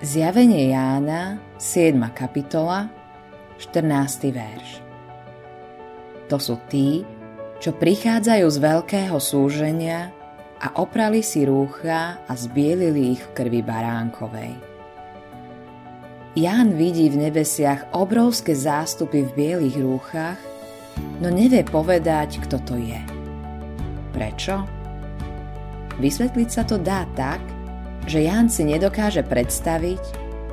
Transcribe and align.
Zjavenie 0.00 0.72
Jána, 0.72 1.36
7. 1.60 2.00
kapitola, 2.16 2.88
14. 3.60 4.32
verš. 4.32 4.80
To 6.32 6.40
sú 6.40 6.56
tí, 6.72 7.04
čo 7.60 7.76
prichádzajú 7.76 8.48
z 8.48 8.58
veľkého 8.64 9.20
súženia 9.20 10.08
a 10.56 10.72
oprali 10.80 11.20
si 11.20 11.44
rúcha 11.44 12.16
a 12.24 12.32
zbielili 12.32 13.12
ich 13.12 13.20
v 13.20 13.44
krvi 13.44 13.60
baránkovej. 13.60 14.56
Ján 16.32 16.80
vidí 16.80 17.12
v 17.12 17.28
nebesiach 17.28 17.92
obrovské 17.92 18.56
zástupy 18.56 19.28
v 19.28 19.36
bielých 19.36 19.84
rúchach, 19.84 20.40
no 21.20 21.28
nevie 21.28 21.60
povedať, 21.60 22.40
kto 22.48 22.56
to 22.64 22.80
je. 22.80 23.04
Prečo? 24.16 24.64
Vysvetliť 26.00 26.48
sa 26.48 26.64
to 26.64 26.80
dá 26.80 27.04
tak, 27.12 27.59
že 28.06 28.24
Ján 28.24 28.48
si 28.48 28.64
nedokáže 28.64 29.24
predstaviť, 29.26 30.02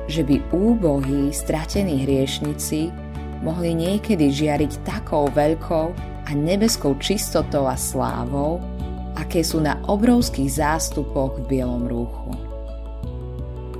že 0.08 0.24
by 0.24 0.40
úbohí, 0.52 1.30
stratení 1.32 2.08
hriešnici 2.08 2.88
mohli 3.44 3.76
niekedy 3.76 4.32
žiariť 4.32 4.82
takou 4.82 5.28
veľkou 5.30 5.86
a 6.28 6.30
nebeskou 6.32 6.96
čistotou 6.98 7.68
a 7.68 7.76
slávou, 7.76 8.60
aké 9.16 9.44
sú 9.44 9.60
na 9.60 9.80
obrovských 9.86 10.60
zástupoch 10.60 11.40
v 11.44 11.56
bielom 11.56 11.84
rúchu. 11.88 12.32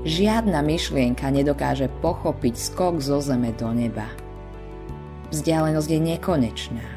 Žiadna 0.07 0.63
myšlienka 0.63 1.27
nedokáže 1.27 1.91
pochopiť 1.99 2.55
skok 2.55 3.03
zo 3.03 3.19
zeme 3.19 3.51
do 3.51 3.67
neba. 3.75 4.07
Vzdialenosť 5.29 5.89
je 5.91 5.99
nekonečná. 5.99 6.87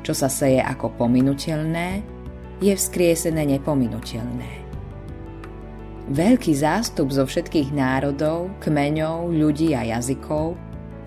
Čo 0.00 0.16
sa 0.16 0.32
seje 0.32 0.62
ako 0.64 0.96
pominutelné, 0.96 2.00
je 2.62 2.72
vzkriesené 2.72 3.44
nepominutelné. 3.44 4.65
Veľký 6.06 6.54
zástup 6.54 7.10
zo 7.10 7.26
všetkých 7.26 7.74
národov, 7.74 8.54
kmeňov, 8.62 9.34
ľudí 9.34 9.74
a 9.74 9.82
jazykov, 9.82 10.54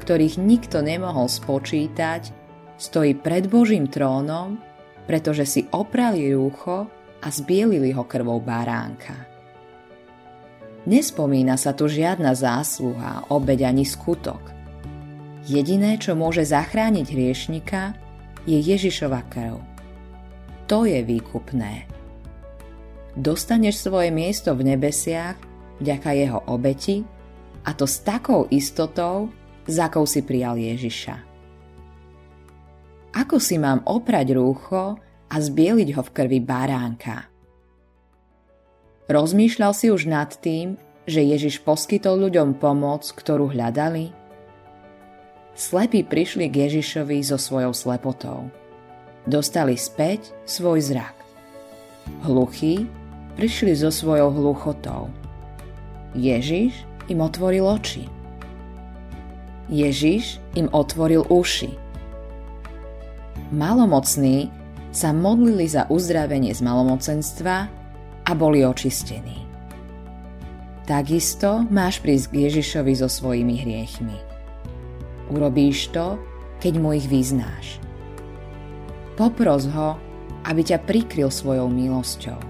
ktorých 0.03 0.35
nikto 0.35 0.83
nemohol 0.83 1.31
spočítať, 1.31 2.35
stojí 2.75 3.15
pred 3.15 3.47
Božím 3.47 3.87
trónom, 3.87 4.59
pretože 5.07 5.47
si 5.47 5.61
oprali 5.71 6.35
rúcho 6.35 6.91
a 7.23 7.27
zbielili 7.31 7.95
ho 7.95 8.03
krvou 8.03 8.43
baránka. 8.43 9.15
Nespomína 10.83 11.55
sa 11.55 11.71
tu 11.71 11.87
žiadna 11.87 12.35
zásluha, 12.35 13.31
obeď 13.31 13.71
ani 13.71 13.87
skutok. 13.87 14.51
Jediné, 15.47 15.95
čo 15.95 16.11
môže 16.11 16.43
zachrániť 16.43 17.07
hriešnika, 17.07 17.95
je 18.43 18.59
Ježišova 18.59 19.23
krv. 19.31 19.63
To 20.67 20.83
je 20.83 20.99
výkupné 21.07 21.98
dostaneš 23.19 23.83
svoje 23.83 24.09
miesto 24.15 24.55
v 24.55 24.73
nebesiach 24.73 25.35
vďaka 25.83 26.09
jeho 26.15 26.39
obeti 26.47 27.03
a 27.67 27.75
to 27.75 27.83
s 27.83 27.99
takou 27.99 28.47
istotou, 28.47 29.27
za 29.67 29.91
akou 29.91 30.07
si 30.07 30.23
prijal 30.23 30.55
Ježiša. 30.55 31.15
Ako 33.19 33.37
si 33.37 33.59
mám 33.59 33.83
oprať 33.83 34.33
rúcho 34.33 34.97
a 35.29 35.35
zbieliť 35.35 35.89
ho 35.97 36.01
v 36.01 36.13
krvi 36.15 36.39
baránka? 36.39 37.27
Rozmýšľal 39.09 39.73
si 39.73 39.89
už 39.89 40.05
nad 40.05 40.29
tým, 40.29 40.77
že 41.09 41.25
Ježiš 41.25 41.65
poskytol 41.65 42.29
ľuďom 42.29 42.61
pomoc, 42.61 43.09
ktorú 43.09 43.49
hľadali? 43.49 44.13
Slepí 45.57 46.05
prišli 46.05 46.47
k 46.47 46.69
Ježišovi 46.69 47.19
so 47.25 47.35
svojou 47.41 47.73
slepotou. 47.73 48.47
Dostali 49.25 49.75
späť 49.75 50.31
svoj 50.45 50.79
zrak. 50.85 51.17
Hluchí 52.29 52.98
prišli 53.39 53.71
so 53.71 53.87
svojou 53.87 54.35
hluchotou. 54.35 55.07
Ježiš 56.11 56.75
im 57.07 57.23
otvoril 57.23 57.63
oči. 57.63 58.03
Ježiš 59.71 60.43
im 60.59 60.67
otvoril 60.75 61.23
uši. 61.23 61.71
Malomocní 63.55 64.51
sa 64.91 65.15
modlili 65.15 65.71
za 65.71 65.87
uzdravenie 65.87 66.51
z 66.51 66.59
malomocenstva 66.59 67.55
a 68.27 68.31
boli 68.35 68.67
očistení. 68.67 69.47
Takisto 70.83 71.63
máš 71.71 72.03
prísť 72.03 72.35
k 72.35 72.35
Ježišovi 72.43 72.93
so 72.99 73.07
svojimi 73.07 73.55
hriechmi. 73.55 74.19
Urobíš 75.31 75.95
to, 75.95 76.19
keď 76.59 76.73
mu 76.75 76.91
ich 76.91 77.07
vyznáš. 77.07 77.79
Popros 79.15 79.63
ho, 79.71 79.95
aby 80.43 80.59
ťa 80.59 80.83
prikryl 80.83 81.31
svojou 81.31 81.71
milosťou 81.71 82.48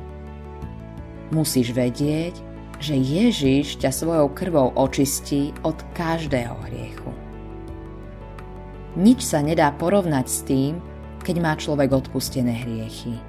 musíš 1.29 1.73
vedieť, 1.73 2.35
že 2.79 2.95
Ježiš 2.95 3.81
ťa 3.84 3.91
svojou 3.91 4.31
krvou 4.31 4.72
očistí 4.73 5.51
od 5.67 5.75
každého 5.94 6.56
hriechu. 6.69 7.12
Nič 8.95 9.22
sa 9.22 9.44
nedá 9.44 9.69
porovnať 9.75 10.25
s 10.25 10.39
tým, 10.47 10.79
keď 11.22 11.35
má 11.44 11.53
človek 11.59 11.91
odpustené 11.91 12.66
hriechy. 12.66 13.19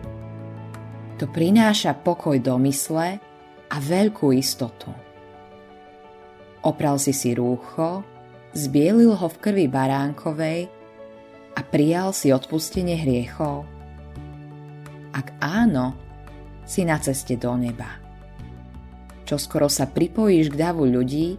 To 1.21 1.29
prináša 1.29 1.93
pokoj 1.93 2.41
do 2.41 2.57
mysle 2.65 3.21
a 3.69 3.77
veľkú 3.77 4.33
istotu. 4.33 4.89
Opral 6.65 6.97
si 6.97 7.13
si 7.13 7.37
rúcho, 7.37 8.01
zbielil 8.57 9.13
ho 9.17 9.29
v 9.29 9.41
krvi 9.41 9.67
baránkovej 9.69 10.71
a 11.57 11.61
prijal 11.61 12.17
si 12.17 12.33
odpustenie 12.33 12.97
hriechov? 12.97 13.69
Ak 15.13 15.35
áno, 15.43 15.93
si 16.71 16.87
na 16.87 17.03
ceste 17.03 17.35
do 17.35 17.51
neba. 17.59 17.99
Čo 19.27 19.43
skoro 19.43 19.67
sa 19.67 19.91
pripojíš 19.91 20.55
k 20.55 20.71
davu 20.71 20.87
ľudí, 20.87 21.35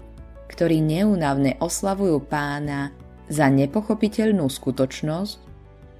ktorí 0.51 0.83
neúnavne 0.83 1.55
oslavujú 1.63 2.19
pána 2.27 2.91
za 3.31 3.47
nepochopiteľnú 3.47 4.43
skutočnosť, 4.51 5.35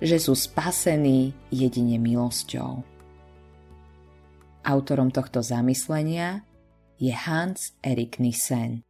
že 0.04 0.18
sú 0.20 0.36
spasení 0.36 1.32
jedine 1.48 1.96
milosťou. 1.96 2.84
Autorom 4.68 5.10
tohto 5.16 5.40
zamyslenia 5.40 6.44
je 7.00 7.16
Hans 7.16 7.72
Erik 7.80 8.20
Nissen. 8.20 8.84